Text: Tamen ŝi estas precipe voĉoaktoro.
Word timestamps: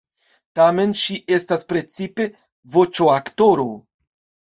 Tamen 0.59 0.95
ŝi 1.01 1.17
estas 1.37 1.67
precipe 1.75 2.29
voĉoaktoro. 2.79 3.73